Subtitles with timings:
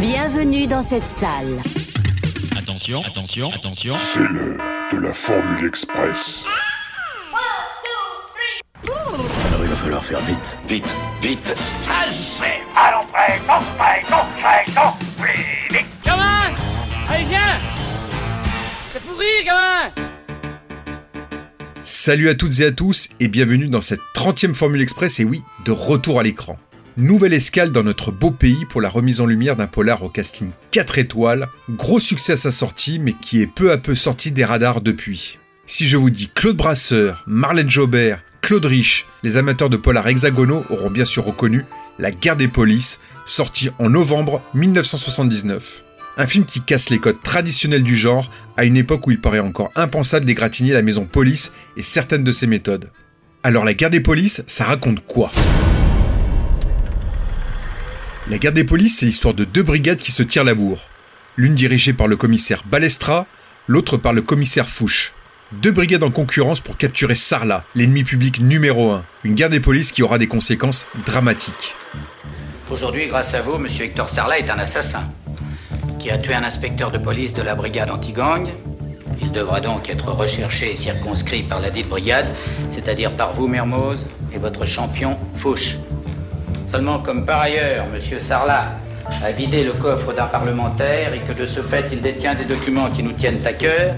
[0.00, 1.62] Bienvenue dans cette salle.
[2.54, 3.96] Attention, attention, attention.
[3.96, 4.60] C'est l'heure
[4.92, 6.44] de la Formule Express.
[8.84, 10.56] Alors il va falloir faire vite.
[10.68, 11.56] Vite, vite.
[11.56, 16.54] Ça c'est Allons prêt, non prêt, non prêt, non plus vite Gamin
[17.08, 17.58] Allez viens
[18.92, 19.92] C'est pourri gamin
[21.84, 25.42] Salut à toutes et à tous et bienvenue dans cette 30e Formule Express et oui,
[25.64, 26.58] de retour à l'écran.
[26.98, 30.48] Nouvelle escale dans notre beau pays pour la remise en lumière d'un polar au casting
[30.70, 34.46] 4 étoiles, gros succès à sa sortie mais qui est peu à peu sorti des
[34.46, 35.38] radars depuis.
[35.66, 40.64] Si je vous dis Claude Brasseur, Marlène Jobert, Claude Rich, les amateurs de polar hexagonaux
[40.70, 41.66] auront bien sûr reconnu
[41.98, 45.84] La guerre des polices, sorti en novembre 1979.
[46.16, 49.40] Un film qui casse les codes traditionnels du genre à une époque où il paraît
[49.40, 52.90] encore impensable d'égratigner la maison police et certaines de ses méthodes.
[53.42, 55.30] Alors la guerre des polices, ça raconte quoi?
[58.28, 60.80] La guerre des polices, c'est l'histoire de deux brigades qui se tirent la bourre.
[61.36, 63.24] L'une dirigée par le commissaire Balestra,
[63.68, 65.12] l'autre par le commissaire Fouche.
[65.52, 69.04] Deux brigades en concurrence pour capturer Sarla, l'ennemi public numéro un.
[69.22, 71.76] Une guerre des polices qui aura des conséquences dramatiques.
[72.68, 75.08] Aujourd'hui, grâce à vous, Monsieur Hector Sarla est un assassin
[76.00, 78.48] qui a tué un inspecteur de police de la brigade anti-gang.
[79.22, 82.26] Il devra donc être recherché et circonscrit par la dite brigade,
[82.70, 85.76] c'est-à-dire par vous, Mermoz, et votre champion, Fouche.
[86.66, 88.72] Seulement, comme par ailleurs, Monsieur Sarlat
[89.24, 92.90] a vidé le coffre d'un parlementaire et que de ce fait il détient des documents
[92.90, 93.94] qui nous tiennent à cœur,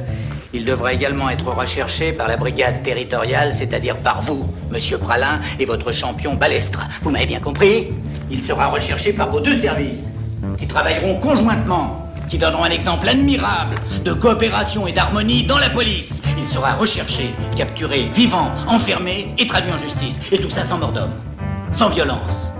[0.53, 5.67] il devra également être recherché par la brigade territoriale, c'est-à-dire par vous, Monsieur Pralin, et
[5.67, 6.81] votre champion Balestre.
[7.03, 7.89] Vous m'avez bien compris?
[8.31, 10.11] Il sera recherché par vos deux services,
[10.57, 16.23] qui travailleront conjointement, qui donneront un exemple admirable de coopération et d'harmonie dans la police.
[16.39, 20.21] Il sera recherché, capturé, vivant, enfermé et traduit en justice.
[20.33, 21.15] Et tout ça sans mort d'homme,
[21.73, 22.51] sans violence.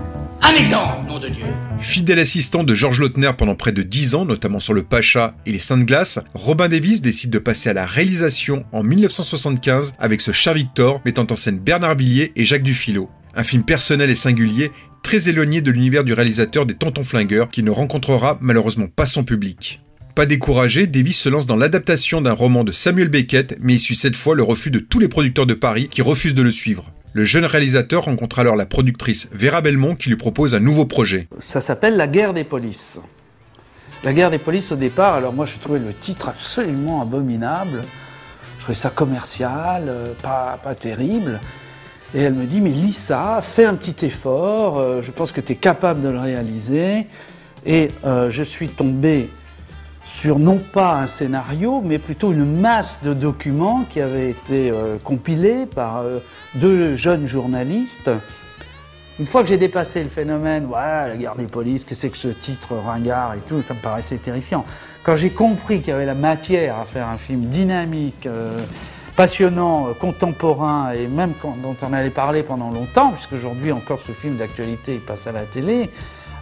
[0.41, 1.45] Un nom de Dieu.
[1.79, 5.51] Fidèle assistant de Georges Lautner pendant près de 10 ans, notamment sur le Pacha et
[5.51, 10.31] les Saintes Glaces, Robin Davis décide de passer à la réalisation en 1975 avec ce
[10.31, 13.09] Char Victor mettant en scène Bernard Villiers et Jacques Dufilo.
[13.35, 14.71] Un film personnel et singulier,
[15.03, 19.23] très éloigné de l'univers du réalisateur des Tontons Flingueurs qui ne rencontrera malheureusement pas son
[19.23, 19.81] public.
[20.15, 23.95] Pas découragé, Davis se lance dans l'adaptation d'un roman de Samuel Beckett, mais il suit
[23.95, 26.91] cette fois le refus de tous les producteurs de Paris qui refusent de le suivre.
[27.13, 31.27] Le jeune réalisateur rencontre alors la productrice Vera Belmont qui lui propose un nouveau projet.
[31.39, 32.99] Ça s'appelle La guerre des polices.
[34.03, 37.83] La guerre des polices au départ, alors moi je trouvais le titre absolument abominable.
[38.57, 41.39] Je trouvais ça commercial, euh, pas, pas terrible.
[42.13, 45.41] Et elle me dit, mais lis ça, fais un petit effort, euh, je pense que
[45.41, 47.07] tu es capable de le réaliser.
[47.65, 49.29] Et euh, je suis tombé
[50.11, 54.97] sur non pas un scénario, mais plutôt une masse de documents qui avaient été euh,
[55.03, 56.17] compilés par euh,
[56.55, 58.09] deux jeunes journalistes.
[59.19, 62.17] Une fois que j'ai dépassé le phénomène, ouais, la guerre des polices, que c'est que
[62.17, 64.65] ce titre ringard et tout, ça me paraissait terrifiant.
[65.03, 68.59] Quand j'ai compris qu'il y avait la matière à faire un film dynamique, euh,
[69.15, 74.37] passionnant, contemporain, et même quand- dont on allait parler pendant longtemps, puisqu'aujourd'hui encore ce film
[74.37, 75.89] d'actualité passe à la télé,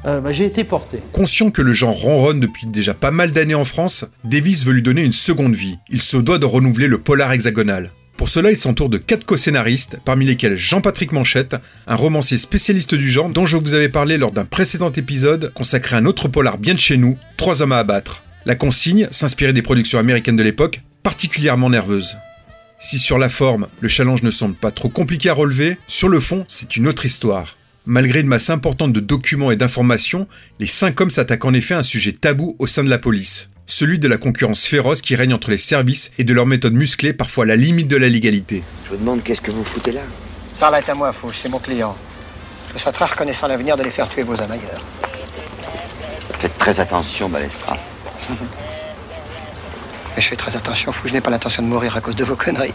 [0.06, 1.00] euh, bah, j'ai été porté.
[1.12, 4.82] Conscient que le genre ronronne depuis déjà pas mal d'années en France, Davis veut lui
[4.82, 5.78] donner une seconde vie.
[5.90, 7.92] Il se doit de renouveler le polar hexagonal.
[8.18, 11.56] Pour cela, il s'entoure de quatre co-scénaristes, parmi lesquels Jean-Patrick Manchette,
[11.86, 15.96] un romancier spécialiste du genre dont je vous avais parlé lors d'un précédent épisode consacré
[15.96, 18.24] à un autre polar bien de chez nous, Trois hommes à abattre.
[18.46, 22.18] La consigne, s'inspirer des productions américaines de l'époque, particulièrement nerveuse.
[22.80, 26.20] Si sur la forme, le challenge ne semble pas trop compliqué à relever, sur le
[26.20, 27.57] fond, c'est une autre histoire.
[27.90, 30.28] Malgré une masse importante de documents et d'informations,
[30.60, 33.50] les cinq hommes s'attaquent en effet à un sujet tabou au sein de la police.
[33.66, 37.14] Celui de la concurrence féroce qui règne entre les services et de leurs méthodes musclées
[37.14, 38.62] parfois à la limite de la légalité.
[38.84, 40.02] Je vous demande qu'est-ce que vous foutez là?
[40.54, 41.96] Sarlat est à moi, Fouche, c'est mon client.
[42.74, 44.86] Je serais très reconnaissant à l'avenir de les faire tuer vos amailleurs.
[46.40, 47.78] Faites très attention, Balestra.
[50.14, 52.26] Mais je fais très attention, Fouche, je n'ai pas l'intention de mourir à cause de
[52.26, 52.74] vos conneries.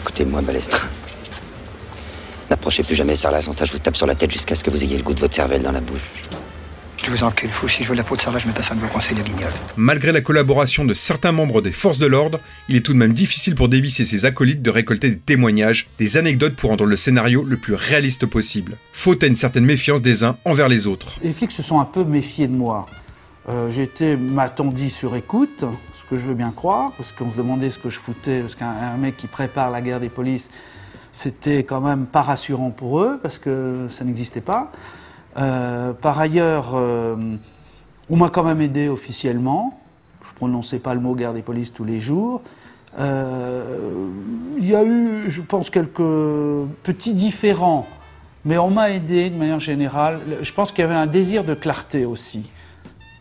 [0.00, 0.86] Écoutez-moi, Balestra.
[2.50, 4.70] N'approchez plus jamais Sarla, sans ça je vous tape sur la tête jusqu'à ce que
[4.70, 6.12] vous ayez le goût de votre cervelle dans la bouche.
[7.04, 8.74] Je vous encule, Fouche, si je veux la peau de Sarlat, je me passe un
[8.74, 9.50] de vos conseils de guignol.
[9.76, 13.12] Malgré la collaboration de certains membres des forces de l'ordre, il est tout de même
[13.12, 16.96] difficile pour Davis et ses acolytes de récolter des témoignages, des anecdotes pour rendre le
[16.96, 18.76] scénario le plus réaliste possible.
[18.92, 21.14] Faute à une certaine méfiance des uns envers les autres.
[21.22, 22.86] Les flics se sont un peu méfiés de moi.
[23.48, 25.64] Euh, J'étais, m'a-t-on dit, sur écoute,
[25.94, 28.56] ce que je veux bien croire, parce qu'on se demandait ce que je foutais, parce
[28.56, 30.48] qu'un un mec qui prépare la guerre des polices,
[31.12, 34.70] c'était quand même pas rassurant pour eux, parce que ça n'existait pas.
[35.38, 37.36] Euh, par ailleurs, euh,
[38.08, 39.78] on m'a quand même aidé officiellement.
[40.24, 42.42] Je prononçais pas le mot guerre des polices tous les jours.
[42.98, 43.62] Euh,
[44.58, 45.96] Il y a eu, je pense, quelques
[46.82, 47.86] petits différends,
[48.44, 50.20] mais on m'a aidé de manière générale.
[50.40, 52.50] Je pense qu'il y avait un désir de clarté aussi.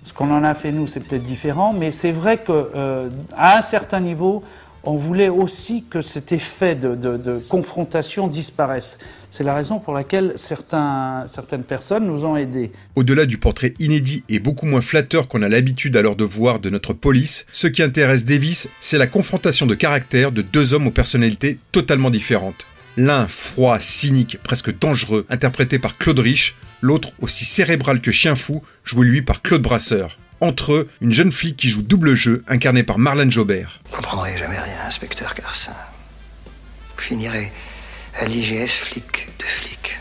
[0.05, 3.99] Ce qu'on en a fait nous, c'est peut-être différent, mais c'est vrai qu'à un certain
[3.99, 4.43] niveau,
[4.85, 8.99] on voulait aussi que cet effet de, confrontation disparaisse.
[9.31, 12.71] C'est la raison pour laquelle certaines personnes nous ont aidés.
[12.95, 16.69] Au-delà du portrait inédit et beaucoup moins flatteur qu'on a l'habitude alors de voir de
[16.69, 20.91] notre police, ce qui intéresse Davis, c'est la confrontation de caractère de deux hommes aux
[20.91, 22.65] personnalités totalement différentes.
[22.97, 28.61] L'un froid, cynique, presque dangereux, interprété par Claude Rich, l'autre aussi cérébral que chien fou,
[28.85, 30.17] joué lui par Claude Brasseur.
[30.41, 33.79] Entre eux, une jeune fille qui joue double jeu, incarnée par Marlène Jobert.
[33.85, 35.71] Vous comprendrez jamais rien, inspecteur Carson.
[36.95, 37.51] Vous finirez
[38.15, 39.99] à l'IGS flic de flic.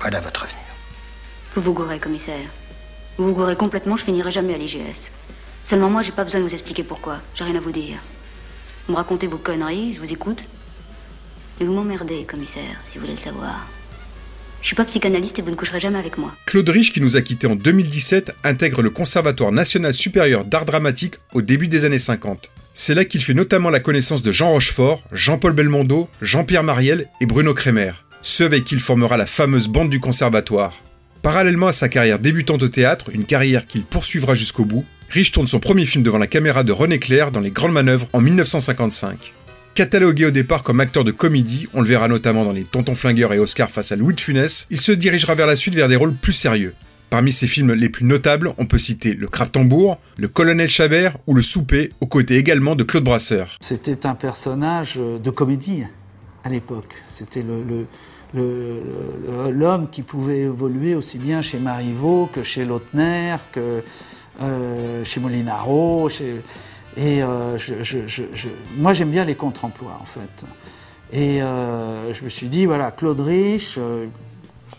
[0.00, 0.58] Voilà votre avenir.
[1.54, 2.48] Vous vous gourrez, commissaire.
[3.16, 5.10] Vous vous gourrez complètement, je finirai jamais à l'IGS.
[5.64, 7.18] Seulement moi, j'ai pas besoin de vous expliquer pourquoi.
[7.34, 7.98] J'ai rien à vous dire.
[8.86, 10.44] Vous me racontez vos conneries, je vous écoute.
[11.58, 13.66] Mais vous m'emmerdez, commissaire, si vous voulez le savoir.
[14.60, 16.34] Je suis pas psychanalyste et vous ne coucherez jamais avec moi.
[16.46, 21.14] Claude Rich, qui nous a quittés en 2017, intègre le Conservatoire national supérieur d'art dramatique
[21.32, 22.50] au début des années 50.
[22.74, 27.26] C'est là qu'il fait notamment la connaissance de Jean Rochefort, Jean-Paul Belmondo, Jean-Pierre Mariel et
[27.26, 30.74] Bruno Kremer, ceux avec qui il formera la fameuse bande du Conservatoire.
[31.22, 35.48] Parallèlement à sa carrière débutante au théâtre, une carrière qu'il poursuivra jusqu'au bout, Rich tourne
[35.48, 39.32] son premier film devant la caméra de René Clair dans Les Grandes Manœuvres en 1955.
[39.78, 43.32] Catalogué au départ comme acteur de comédie, on le verra notamment dans Les Tontons Flingueurs
[43.32, 45.94] et Oscar face à Louis de Funès, il se dirigera vers la suite vers des
[45.94, 46.74] rôles plus sérieux.
[47.10, 51.16] Parmi ses films les plus notables, on peut citer Le Crabe Tambour, Le Colonel Chabert
[51.28, 53.56] ou Le Souper, aux côtés également de Claude Brasseur.
[53.60, 55.84] C'était un personnage euh, de comédie
[56.42, 56.96] à l'époque.
[57.06, 57.44] C'était
[58.34, 63.84] l'homme qui pouvait évoluer aussi bien chez Marivaux que chez Lautner, que
[64.42, 66.10] euh, chez Molinaro.
[66.96, 67.56] Et euh,
[68.76, 70.44] moi, j'aime bien les contre-emplois, en fait.
[71.12, 74.06] Et euh, je me suis dit, voilà, Claude Rich, euh,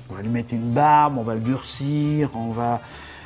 [0.10, 2.82] on va lui mettre une barbe, on va le durcir, on va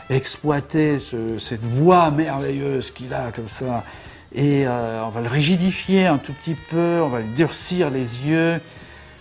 [0.09, 0.99] exploiter
[1.39, 3.83] cette voix merveilleuse qu'il a comme ça.
[4.35, 8.59] Et on va le rigidifier un tout petit peu, on va lui durcir les yeux.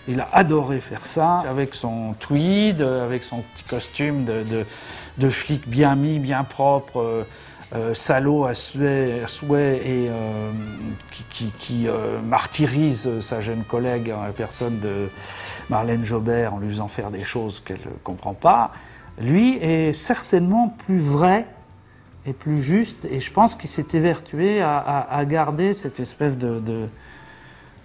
[0.09, 5.95] Il a adoré faire ça, avec son tweed, avec son petit costume de, flic bien
[5.95, 7.25] mis, bien propre.
[7.75, 9.23] Euh, salaud à souhait,
[9.77, 10.51] et euh,
[11.31, 15.09] qui, euh, martyrise sa jeune collègue la personne de
[15.71, 18.73] Marlène Jobert en lui faisant faire des choses qu'elle ne comprend pas,
[19.19, 21.47] lui est certainement plus vrai
[22.27, 26.61] et plus juste, et je pense qu'il s'est évertué à, garder cette espèce de,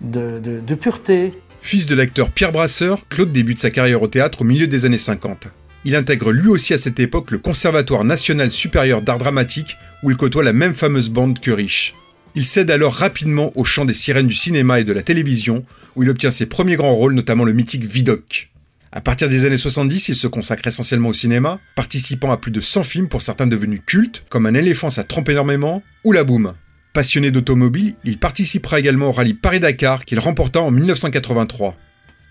[0.02, 1.40] de pureté.
[1.62, 4.99] Fils de l'acteur Pierre Brasseur, Claude débute sa carrière au théâtre au milieu des années
[4.99, 5.49] 50.
[5.88, 10.19] Il intègre lui aussi à cette époque le Conservatoire national supérieur d'art dramatique où il
[10.19, 11.94] côtoie la même fameuse bande que Rich.
[12.35, 15.64] Il cède alors rapidement au chant des sirènes du cinéma et de la télévision
[15.96, 18.50] où il obtient ses premiers grands rôles, notamment le mythique Vidocq.
[18.93, 22.61] À partir des années 70, il se consacre essentiellement au cinéma, participant à plus de
[22.61, 26.52] 100 films pour certains devenus cultes, comme Un éléphant ça trompe énormément ou La Boum.
[26.93, 31.79] Passionné d'automobile, il participera également au rallye Paris-Dakar qu'il remporta en 1983.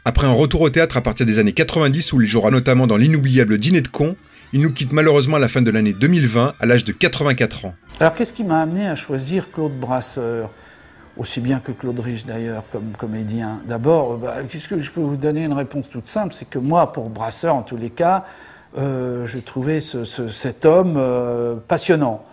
[0.07, 2.95] Après un retour au théâtre à partir des années 90 où il jouera notamment dans
[2.95, 4.15] l'inoubliable Dîner de con,
[4.53, 7.75] il nous quitte malheureusement à la fin de l'année 2020 à l'âge de 84 ans.
[7.99, 10.49] Alors qu'est-ce qui m'a amené à choisir Claude Brasseur
[11.17, 13.59] aussi bien que Claude Rich d'ailleurs comme comédien?
[13.67, 16.93] D'abord, bah, ce que je peux vous donner une réponse toute simple, c'est que moi,
[16.93, 18.23] pour Brasseur, en tous les cas,
[18.77, 22.23] euh, je trouvais cet homme euh, passionnant.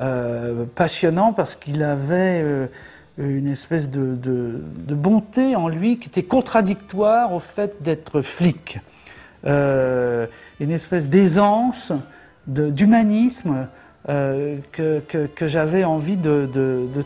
[0.00, 2.42] Euh, passionnant parce qu'il avait
[3.18, 4.60] une espèce de,
[4.94, 8.78] bonté en lui qui était contradictoire au fait d'être flic.
[9.46, 10.26] Euh,
[10.60, 11.92] une espèce d'aisance,
[12.46, 13.68] d'humanisme
[14.08, 16.48] euh, que, j'avais envie de,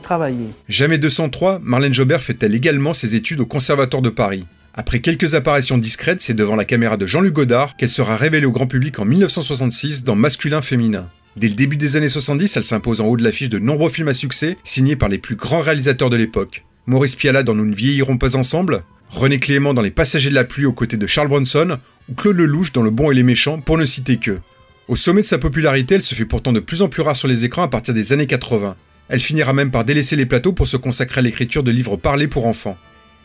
[0.02, 0.48] travailler.
[0.68, 4.46] Jamais 203, Marlène Jobert fait-elle également ses études au Conservatoire de Paris.
[4.74, 8.52] Après quelques apparitions discrètes, c'est devant la caméra de Jean-Luc Godard qu'elle sera révélée au
[8.52, 11.08] grand public en 1966 dans Masculin Féminin.
[11.36, 14.08] Dès le début des années 70, elle s'impose en haut de l'affiche de nombreux films
[14.08, 16.64] à succès, signés par les plus grands réalisateurs de l'époque.
[16.86, 20.44] Maurice Pialat dans Nous ne vieillirons pas ensemble, René Clément dans Les Passagers de la
[20.44, 21.78] pluie aux côtés de Charles Bronson,
[22.10, 24.40] ou Claude Lelouch dans Le bon et les méchants, pour ne citer que.
[24.88, 27.28] Au sommet de sa popularité, elle se fait pourtant de plus en plus rare sur
[27.28, 28.76] les écrans à partir des années 80.
[29.08, 32.28] Elle finira même par délaisser les plateaux pour se consacrer à l'écriture de livres parlés
[32.28, 32.76] pour enfants.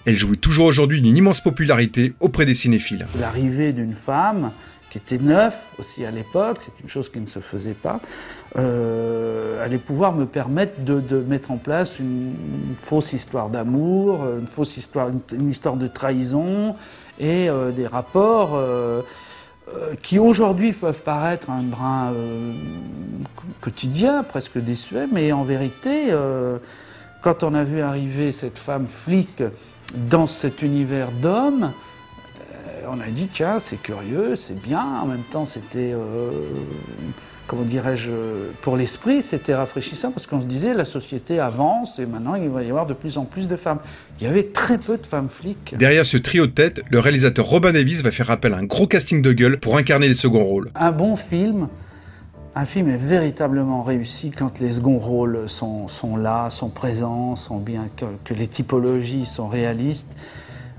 [0.05, 3.07] Elle jouit toujours aujourd'hui d'une immense popularité auprès des cinéphiles.
[3.19, 4.51] L'arrivée d'une femme
[4.89, 7.99] qui était neuf aussi à l'époque, c'est une chose qui ne se faisait pas,
[8.57, 12.33] euh, allait pouvoir me permettre de, mettre en place une,
[12.81, 16.75] fausse histoire d'amour, une fausse histoire, une, histoire de trahison
[17.19, 19.01] et euh, des rapports euh,
[20.01, 22.13] qui aujourd'hui peuvent paraître un brin
[23.59, 26.05] quotidien, presque désuet, mais en vérité,
[27.21, 29.43] quand on a vu arriver cette femme flic
[30.09, 31.73] dans cet univers d'hommes,
[32.89, 36.31] on a dit tiens c'est curieux, c'est bien, en même temps c'était euh,
[37.47, 38.11] comment dirais-je,
[38.61, 42.61] pour l'esprit, c'était rafraîchissant parce qu'on se disait la société avance et maintenant il va
[42.63, 43.79] y avoir de plus en plus de femmes.
[44.19, 45.75] Il y avait très peu de femmes flics.
[45.77, 48.87] Derrière ce trio de tête, le réalisateur Robin Davis va faire appel à un gros
[48.87, 50.69] casting de gueule pour incarner les seconds rôles.
[50.75, 51.69] Un bon film,
[52.55, 57.59] un film est véritablement réussi quand les seconds rôles sont, sont là, sont présents, sont
[57.59, 60.15] bien, que, que les typologies sont réalistes.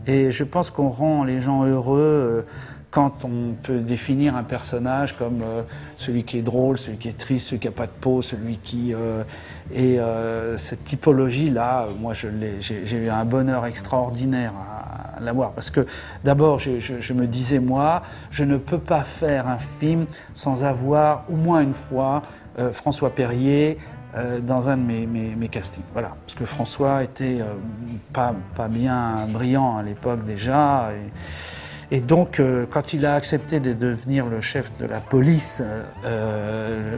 [0.09, 1.99] Et je pense qu'on rend les gens heureux.
[2.01, 2.43] euh,
[2.91, 5.61] quand on peut définir un personnage comme euh,
[5.99, 8.57] celui qui est drôle, celui qui est triste, celui qui n'a pas de peau, celui
[8.57, 8.95] qui...
[8.95, 9.23] euh,
[9.75, 9.99] et
[10.57, 15.51] cette typologie-là, moi, j'ai eu un bonheur extraordinaire à, l'avoir.
[15.51, 15.87] Parce que
[16.25, 18.01] d'abord, je, me disais, moi,
[18.31, 22.23] je ne peux pas faire un film sans avoir au moins une fois
[22.73, 23.77] François Perrier
[24.17, 25.85] euh, dans un de mes, mes- mes castings.
[25.93, 26.17] Voilà.
[26.27, 27.45] Parce que François était euh,
[28.13, 30.91] pas, pas bien brillant à l'époque déjà.
[31.91, 35.63] Et, donc, euh, quand il a accepté de devenir le chef de la police,
[36.05, 36.97] euh,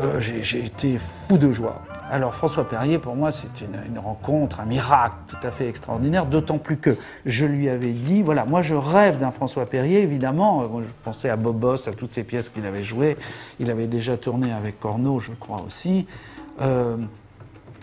[0.00, 1.82] euh, j'ai été fou de joie.
[2.10, 6.56] Alors, François Perrier, pour moi, c'était une, rencontre, un miracle tout à fait extraordinaire, d'autant
[6.56, 6.96] plus que
[7.26, 10.62] je lui avais dit, voilà, moi je rêve d'un François Perrier, évidemment.
[10.62, 13.16] Euh, je pensais à Bobos, à toutes ces pièces qu'il avait jouées.
[13.60, 16.06] Il avait déjà tourné avec Corneau, je crois aussi.
[16.62, 16.96] Euh,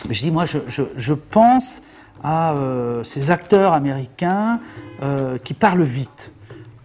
[0.10, 1.84] je dis, moi, je, pense
[2.24, 4.60] à euh, ces acteurs américains
[5.44, 6.32] qui parlent vite,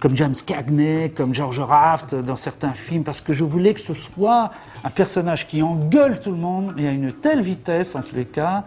[0.00, 3.94] comme James Cagney, comme George Raft dans certains films, parce que je voulais que ce
[3.94, 4.50] soit
[4.82, 8.24] un personnage qui engueule tout le monde, et à une telle vitesse, en tous les
[8.24, 8.64] cas,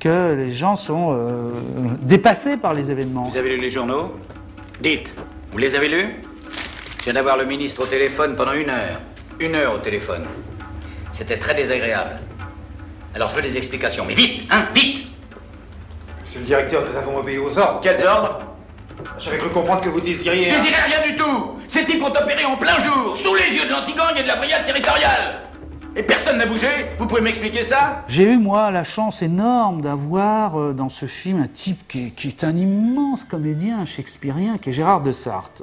[0.00, 1.52] que les gens sont euh,
[2.02, 3.28] dépassés par les événements.
[3.28, 4.12] Vous avez lu les journaux?
[4.80, 5.14] Dites,
[5.52, 6.16] vous les avez lus?
[6.98, 9.00] Je viens d'avoir le ministre au téléphone pendant une heure.
[9.38, 10.26] Une heure au téléphone.
[11.12, 12.18] C'était très désagréable.
[13.14, 15.06] Alors je veux des explications, mais vite, hein, vite
[16.22, 17.80] Monsieur le directeur, nous avons obéi aux ordres.
[17.82, 18.40] Quels ordres?
[19.18, 20.50] J'avais cru comprendre que vous désiriez.
[20.50, 23.64] Je désirais rien du tout Ces types ont opéré en plein jour, sous les yeux
[23.66, 25.40] de l'Antigang et de la brigade territoriale
[25.96, 26.68] Et personne n'a bougé
[26.98, 28.04] Vous pouvez m'expliquer ça?
[28.08, 32.10] J'ai eu, moi, la chance énorme d'avoir euh, dans ce film un type qui est,
[32.10, 35.62] qui est un immense comédien shakespearien, qui est Gérard de Sarthe.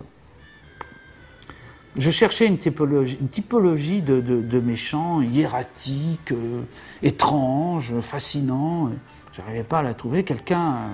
[1.98, 6.62] Je cherchais une typologie, une typologie de, de, de méchants hiératiques, euh,
[7.04, 8.92] étranges, fascinants.
[9.34, 10.24] Je n'arrivais pas à la trouver.
[10.24, 10.88] Quelqu'un, euh,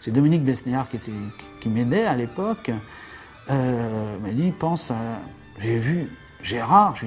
[0.00, 2.70] c'est Dominique Besnéard qui, était- qui m'aidait à l'époque,
[3.50, 4.96] euh, m'a dit pense à.
[5.58, 6.08] J'ai vu
[6.42, 7.06] Gérard, je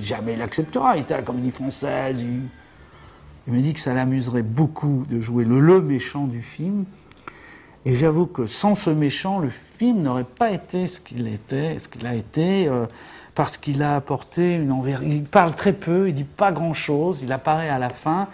[0.00, 2.22] jamais il acceptera, il était à la comédie française.
[2.22, 6.84] Il, me dit que ça l'amuserait beaucoup de jouer le, le méchant du film.
[7.86, 11.88] Et j'avoue que sans ce méchant, le film n'aurait pas été ce qu'il était, ce
[11.88, 12.84] qu'il a été, euh,
[13.34, 15.02] parce qu'il a apporté une envers.
[15.02, 18.28] Il parle très peu, il dit pas grand-chose, il apparaît à la fin,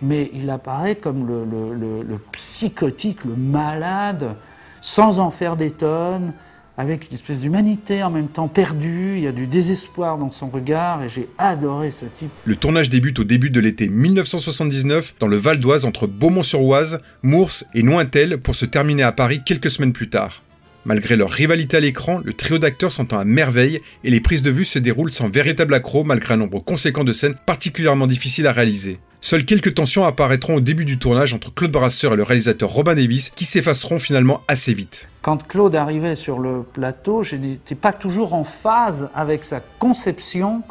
[0.00, 4.36] mais il apparaît comme le psychotique, le malade,
[4.80, 6.32] sans en faire des tonnes,
[6.78, 9.14] avec une espèce d'humanité en même temps perdue.
[9.16, 12.30] Il y a du désespoir dans son regard, et j'ai adoré ce type.
[12.44, 17.64] Le tournage débute au début de l'été 1979 dans le Val d'Oise entre Beaumont-sur-Oise, Mours
[17.74, 20.42] et Nointel pour se terminer à Paris quelques semaines plus tard.
[20.84, 24.52] Malgré leur rivalité à l'écran, le trio d'acteurs s'entend à merveille et les prises de
[24.52, 28.52] vue se déroulent sans véritable accroc malgré un nombre conséquent de scènes particulièrement difficiles à
[28.52, 29.00] réaliser.
[29.26, 32.94] Seules quelques tensions apparaîtront au début du tournage entre Claude Brasseur et le réalisateur Robin
[32.94, 35.08] Davis qui s'effaceront finalement assez vite.
[35.20, 40.62] Quand Claude arrivait sur le plateau, je n'étais pas toujours en phase avec sa conception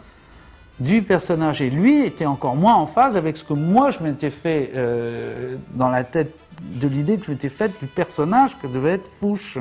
[0.79, 1.61] du personnage.
[1.61, 5.57] Et lui était encore moins en phase avec ce que moi je m'étais fait euh,
[5.73, 9.57] dans la tête de l'idée que je m'étais faite du personnage que devait être Fouche.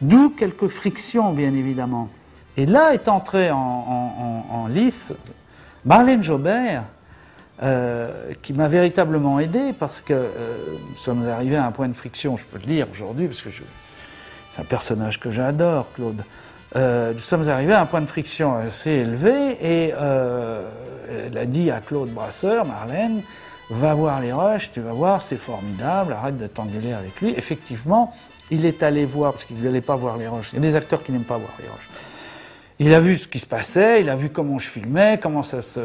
[0.00, 2.08] D'où quelques frictions, bien évidemment.
[2.56, 5.14] Et là est entrée en, lice
[5.84, 6.82] Marlène Jobert,
[7.62, 10.26] euh, qui m'a véritablement aidé parce que euh,
[10.90, 13.48] nous sommes arrivés à un point de friction, je peux le dire aujourd'hui, parce que
[13.50, 16.22] c'est un personnage que j'adore, Claude.
[16.76, 21.70] Euh, nous sommes arrivés à un point de friction assez élevé et elle a dit
[21.70, 23.22] à Claude Brasseur, Marlène,
[23.70, 27.34] va voir les rushs, tu vas voir, c'est formidable, arrête de t'engueuler avec lui.
[27.36, 28.14] Effectivement,
[28.50, 30.52] il est allé voir, parce qu'il ne allait pas voir les rushs.
[30.52, 31.88] Il y a des acteurs qui n'aiment pas voir les rushs.
[32.80, 35.62] Il a vu ce qui se passait, il a vu comment je filmais, comment ça,
[35.62, 35.80] se,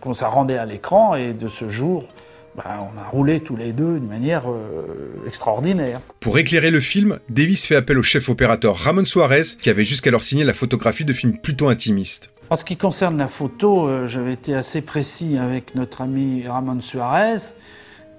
[0.00, 2.08] comment ça rendait à l'écran, et de ce jour,
[2.56, 6.00] ben, on a roulé tous les deux d'une manière euh, extraordinaire.
[6.18, 10.24] Pour éclairer le film, Davis fait appel au chef opérateur Ramon Suarez qui avait jusqu'alors
[10.24, 12.30] signé la photographie de films plutôt intimistes.
[12.50, 16.80] En ce qui concerne la photo, euh, j'avais été assez précis avec notre ami Ramon
[16.80, 17.38] Suarez,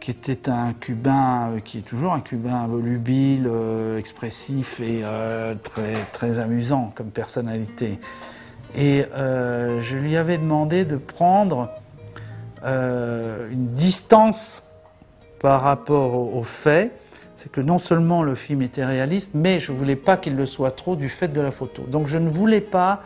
[0.05, 5.55] qui était un Cubain, euh, qui est toujours un Cubain volubile, euh, expressif et euh,
[5.55, 7.99] très, très amusant comme personnalité.
[8.77, 11.69] Et je lui avais demandé de prendre
[12.63, 14.63] une distance
[15.39, 16.91] par rapport aux, aux faits.
[17.37, 20.45] C'est que non seulement le film était réaliste, mais je ne voulais pas qu'il le
[20.45, 21.83] soit trop du fait de la photo.
[21.83, 23.01] Donc je ne voulais pas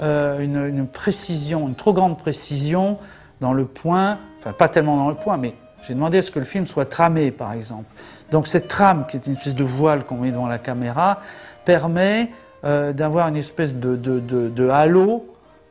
[0.00, 2.96] une précision, une trop grande précision
[3.40, 5.54] dans le point, enfin pas tellement dans le point, mais
[5.88, 7.86] j'ai demandé à ce que le film soit tramé, par exemple.
[8.30, 11.20] Donc cette trame, qui est une espèce de voile qu'on met devant la caméra,
[11.64, 12.28] permet
[12.64, 15.24] euh, d'avoir une espèce de, halo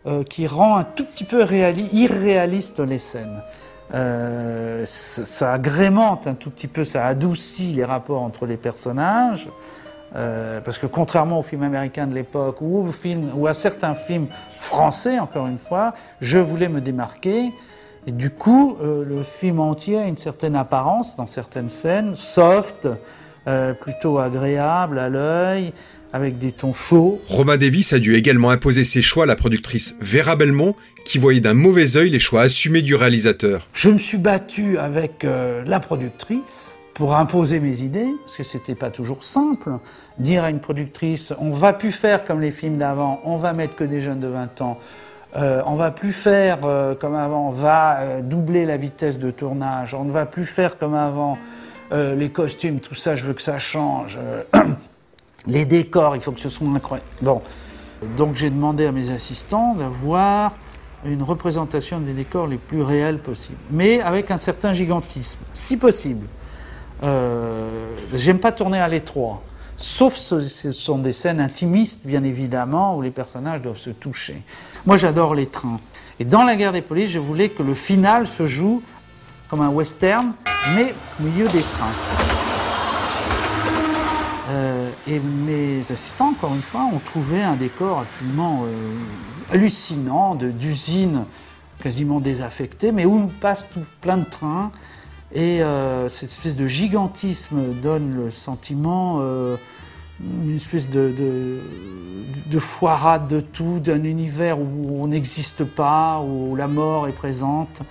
[0.08, 3.42] euh, qui rend un tout petit peu réali- irréaliste les scènes.
[3.94, 9.48] Euh, ça, agrémente un tout petit peu, ça adoucit les rapports entre les personnages.
[10.64, 14.26] Parce que contrairement aux films américains de l'époque ou, aux films, ou à certains films
[14.58, 17.52] français, encore une fois, je voulais me démarquer.
[18.08, 22.88] Et du coup, euh, le film entier a une certaine apparence dans certaines scènes, soft,
[23.48, 25.74] euh, plutôt agréable à l'œil,
[26.14, 27.22] avec des tons chauds.
[27.28, 30.74] Roma Davis a dû également imposer ses choix à la productrice Vera Belmont,
[31.04, 33.68] qui voyait d'un mauvais œil les choix assumés du réalisateur.
[33.74, 38.74] Je me suis battu avec euh, la productrice pour imposer mes idées, parce que c'était
[38.74, 39.72] pas toujours simple.
[40.18, 43.76] Dire à une productrice, on va plus faire comme les films d'avant, on va mettre
[43.76, 44.80] que des jeunes de 20 ans.
[45.38, 49.30] Euh, on va plus faire euh, comme avant, on va euh, doubler la vitesse de
[49.30, 49.94] tournage.
[49.94, 51.38] On ne va plus faire comme avant
[51.92, 54.18] euh, les costumes, tout ça, je veux que ça change.
[55.46, 57.08] Les décors, il faut que ce soit incroyable.
[57.22, 57.42] Bon,
[58.18, 60.54] donc j'ai demandé à mes assistants d'avoir
[61.06, 66.28] une représentation des décors les plus réels possibles, mais avec un certain gigantisme, si possible.
[68.14, 69.42] J'aime pas tourner à l'étroit,
[69.78, 74.42] sauf ce, ce sont des scènes intimistes, bien évidemment, où les personnages doivent se toucher.
[74.86, 75.80] Moi, j'adore les trains.
[76.20, 78.82] Et dans la guerre des polices, je voulais que le final se joue
[79.50, 80.34] comme un western,
[80.76, 81.94] mais au milieu des trains.
[84.50, 90.50] Euh, et mes assistants, encore une fois, ont trouvé un décor absolument euh, hallucinant, de-
[90.52, 91.26] d'usine
[91.82, 94.72] quasiment désaffectée, mais où passe tout plein de trains.
[95.34, 99.58] Et euh, cette espèce de gigantisme donne le sentiment, euh,
[100.22, 101.60] une espèce de, de,
[102.46, 107.82] de foirade de tout, d'un univers où on n'existe pas, où la mort est présente.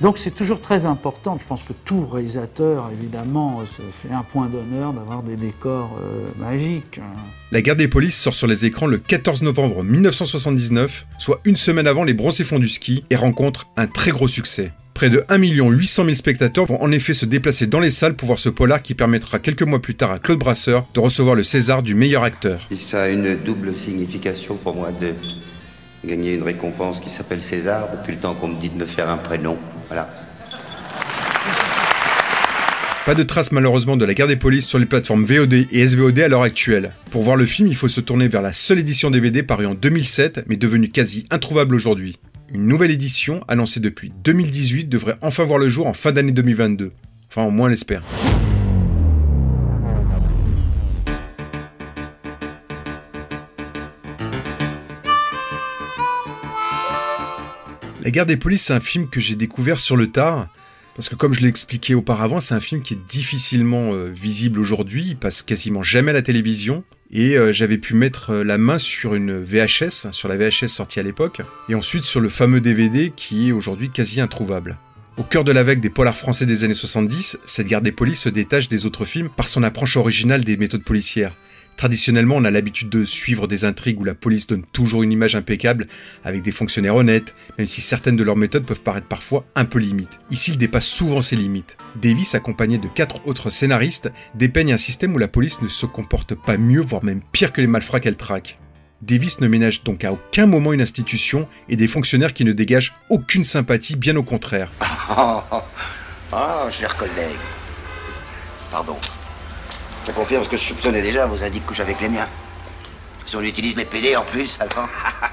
[0.00, 1.36] Donc c'est toujours très important.
[1.40, 6.26] Je pense que tout réalisateur, évidemment, se fait un point d'honneur d'avoir des décors euh,
[6.38, 7.00] magiques.
[7.50, 11.86] La guerre des polices sort sur les écrans le 14 novembre 1979, soit une semaine
[11.86, 14.70] avant les bronzés fonds du ski, et rencontre un très gros succès.
[14.98, 18.26] Près de 1 800 000 spectateurs vont en effet se déplacer dans les salles pour
[18.26, 21.44] voir ce polar qui permettra quelques mois plus tard à Claude Brasseur de recevoir le
[21.44, 22.66] César du meilleur acteur.
[22.76, 25.14] Ça a une double signification pour moi de
[26.04, 29.08] gagner une récompense qui s'appelle César depuis le temps qu'on me dit de me faire
[29.08, 29.56] un prénom.
[29.86, 30.10] Voilà.
[33.06, 36.18] Pas de traces malheureusement de la guerre des polices sur les plateformes VOD et SVOD
[36.18, 36.92] à l'heure actuelle.
[37.12, 39.76] Pour voir le film, il faut se tourner vers la seule édition DVD parue en
[39.76, 42.18] 2007, mais devenue quasi introuvable aujourd'hui.
[42.50, 46.88] Une nouvelle édition, annoncée depuis 2018, devrait enfin voir le jour en fin d'année 2022.
[47.28, 48.02] Enfin, au moins l'espère.
[58.00, 60.48] La guerre des polices, c'est un film que j'ai découvert sur le tard.
[60.98, 64.58] Parce que comme je l'ai expliqué auparavant, c'est un film qui est difficilement euh, visible
[64.58, 66.82] aujourd'hui, il passe quasiment jamais à la télévision,
[67.12, 70.98] et euh, j'avais pu mettre euh, la main sur une VHS, sur la VHS sortie
[70.98, 74.76] à l'époque, et ensuite sur le fameux DVD qui est aujourd'hui quasi introuvable.
[75.16, 78.22] Au cœur de la vague des polars français des années 70, cette guerre des polices
[78.22, 81.36] se détache des autres films par son approche originale des méthodes policières.
[81.78, 85.36] Traditionnellement, on a l'habitude de suivre des intrigues où la police donne toujours une image
[85.36, 85.86] impeccable,
[86.24, 89.78] avec des fonctionnaires honnêtes, même si certaines de leurs méthodes peuvent paraître parfois un peu
[89.78, 90.18] limites.
[90.32, 91.76] Ici, il dépasse souvent ses limites.
[91.94, 96.34] Davis, accompagné de quatre autres scénaristes, dépeigne un système où la police ne se comporte
[96.34, 98.58] pas mieux, voire même pire que les malfrats qu'elle traque.
[99.00, 102.96] Davis ne ménage donc à aucun moment une institution et des fonctionnaires qui ne dégagent
[103.08, 104.72] aucune sympathie, bien au contraire.
[105.16, 105.62] Oh, oh,
[106.32, 107.38] oh, cher collègue.
[108.72, 108.96] Pardon.
[110.08, 112.26] Ça confirme ce que je soupçonnais déjà, vos indices couchent avec les miens.
[113.26, 114.88] Si on utilise les PD en plus, alors.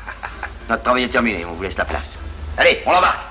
[0.69, 2.19] Notre travail est terminé, on vous laisse la place.
[2.57, 3.25] Allez, on l'embarque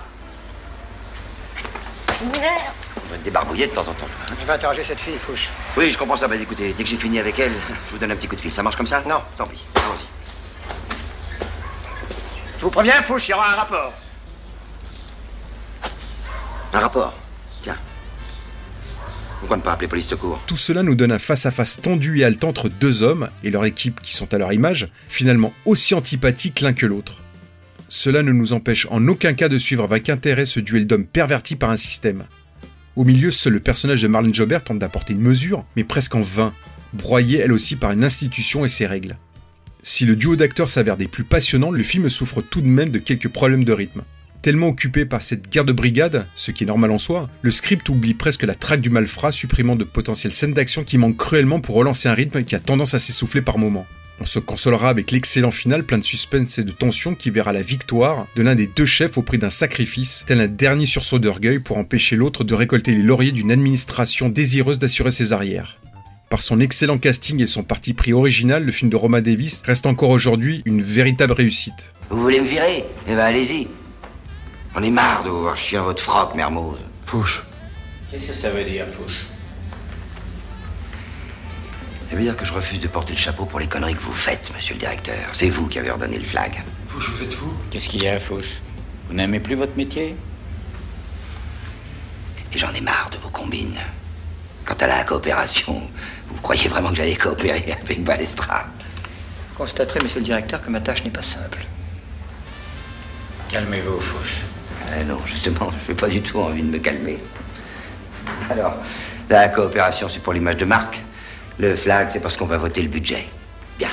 [2.22, 4.07] On va te débarbouiller de temps en temps.
[4.40, 5.50] Je vais interroger cette fille, Fouche.
[5.76, 7.52] Oui, je comprends ça, mais écoutez, dès que j'ai fini avec elle,
[7.88, 8.50] je vous donne un petit coup de fil.
[8.50, 9.02] Ça marche comme ça?
[9.07, 9.20] Non.
[9.37, 10.07] Tant pis, allons-y.
[12.57, 13.92] Je vous préviens, Fouche, il y aura un rapport.
[16.72, 17.12] Un rapport?
[19.44, 20.40] Pourquoi ne pas appeler police secours?
[20.46, 24.00] Tout cela nous donne un face-à-face tendu et haletant entre deux hommes et leur équipe
[24.00, 27.20] qui sont à leur image, finalement aussi antipathiques l'un que l'autre.
[27.90, 31.57] Cela ne nous empêche en aucun cas de suivre avec intérêt ce duel d'hommes pervertis
[31.57, 32.24] par un système.
[32.96, 36.22] Au milieu, seul le personnage de Marlene Jobert tente d'apporter une mesure, mais presque en
[36.22, 36.54] vain,
[36.94, 39.18] broyée elle aussi par une institution et ses règles.
[39.83, 42.98] Si le duo d'acteurs s'avère des plus passionnants, le film souffre tout de même de
[42.98, 44.04] quelques problèmes de rythme.
[44.44, 47.88] Tellement occupé par cette guerre de brigade, ce qui est normal en soi, le script
[47.88, 51.76] oublie presque la traque du malfrat, supprimant de potentielles scènes d'action qui manquent cruellement pour
[51.76, 53.87] relancer un rythme qui a tendance à s'essouffler par moments.
[54.20, 57.62] On se consolera avec l'excellent final plein de suspense et de tension qui verra la
[57.62, 61.59] victoire de l'un des deux chefs au prix d'un sacrifice, tel un dernier sursaut d'orgueil
[61.59, 65.78] pour empêcher l'autre de récolter les lauriers d'une administration désireuse d'assurer ses arrières.
[66.28, 69.87] Par son excellent casting et son parti pris original, le film de Roma Davis reste
[69.87, 71.94] encore aujourd'hui une véritable réussite.
[72.11, 72.85] Vous voulez me virer?
[73.09, 73.68] Eh ben allez-y.
[74.74, 76.78] J'en ai marre de vous voir chier dans votre froc, Mermoz.
[77.04, 77.44] Fouche.
[78.10, 79.26] Qu'est-ce que ça veut dire, Fouche?
[82.10, 84.12] Ça veut dire que je refuse de porter le chapeau pour les conneries que vous
[84.12, 85.30] faites, monsieur le directeur.
[85.32, 86.60] C'est vous qui avez ordonné le flag.
[86.88, 87.52] Fouche, vous êtes fou?
[87.70, 88.60] Qu'est-ce qu'il y a, Fouche?
[89.06, 90.16] Vous n'aimez plus votre métier?
[92.52, 93.78] Et j'en ai marre de vos combines.
[94.64, 95.82] Quant à la coopération,
[96.28, 98.66] vous croyez vraiment que j'allais coopérer avec Balestra?
[99.56, 101.64] Constaterez, monsieur le directeur, que ma tâche n'est pas simple.
[103.50, 104.38] Calmez-vous, Fouche.
[104.99, 107.18] Eh non, justement, je n'ai pas du tout envie de me calmer.
[108.51, 108.75] Alors,
[109.29, 111.03] la coopération, c'est pour l'image de marque.
[111.59, 113.27] Le flag, c'est parce qu'on va voter le budget.
[113.79, 113.88] Bien.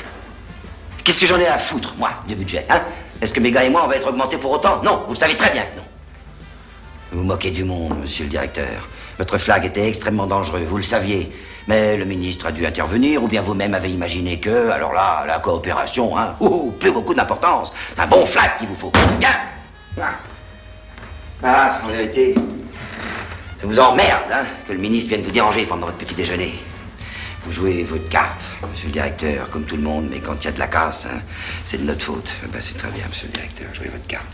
[1.04, 2.82] Qu'est-ce que j'en ai à foutre, moi, du budget, hein?
[3.22, 4.82] Est-ce que mes gars et moi, on va être augmentés pour autant?
[4.84, 5.86] Non, vous savez très bien que non.
[7.12, 8.88] Vous moquez du monde, monsieur le directeur.
[9.18, 11.32] Votre flag était extrêmement dangereux, vous le saviez.
[11.68, 15.40] Mais le ministre a dû intervenir, ou bien vous-même avez imaginé que, alors là, la
[15.40, 17.72] coopération, hein, ouh, plus beaucoup d'importance.
[17.96, 18.92] C'est un bon flag qu'il vous faut.
[19.20, 19.30] Bien
[21.44, 25.88] Ah, Ah, en vérité, ça vous emmerde, hein, que le ministre vienne vous déranger pendant
[25.88, 26.54] votre petit déjeuner.
[27.46, 30.48] Vous jouez votre carte, monsieur le directeur, comme tout le monde, mais quand il y
[30.48, 31.20] a de la casse, hein,
[31.66, 32.32] c'est de notre faute.
[32.54, 34.30] Ben, c'est très bien, monsieur le directeur, jouez votre carte.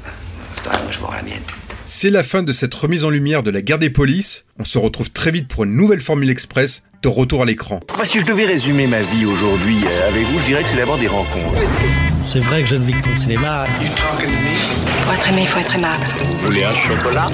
[0.65, 1.43] moi je vois la mienne.
[1.86, 4.46] C'est la fin de cette remise en lumière de la guerre des polices.
[4.60, 7.79] On se retrouve très vite pour une nouvelle Formule Express de retour à l'écran.
[7.95, 10.77] Moi, si je devais résumer ma vie aujourd'hui euh, avec vous, je dirais que c'est
[10.77, 11.60] d'abord des rencontres.
[12.21, 13.65] C'est vrai que je ne vis que pour le cinéma.
[15.03, 16.03] Pour être aimé, il faut être aimable.
[16.19, 17.27] Vous voulez un chocolat?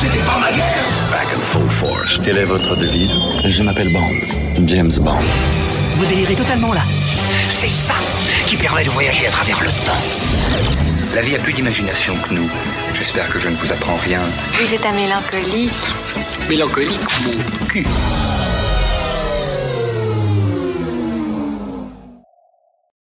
[0.00, 2.20] C'était pas ma guerre Back and full force.
[2.24, 3.16] Quelle est votre devise?
[3.44, 4.66] Je m'appelle Bond.
[4.66, 5.22] James Bond.
[5.94, 6.82] Vous délirez totalement là.
[7.48, 7.94] C'est ça
[8.46, 10.66] qui permet de voyager à travers le temps.
[11.14, 12.50] La vie a plus d'imagination que nous.
[12.94, 14.20] J'espère que je ne vous apprends rien.
[14.60, 15.72] Vous êtes un mélancolique.
[16.48, 17.84] Mélancolique, mon cul.